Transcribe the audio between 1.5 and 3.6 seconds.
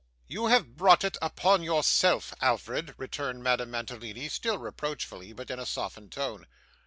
yourself, Alfred,' returned